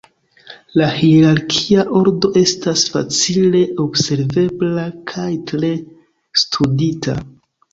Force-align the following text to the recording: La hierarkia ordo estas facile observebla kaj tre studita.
La 0.81 0.85
hierarkia 0.93 1.83
ordo 1.99 2.31
estas 2.41 2.85
facile 2.95 3.61
observebla 3.85 4.87
kaj 5.13 5.29
tre 5.53 5.71
studita. 6.47 7.19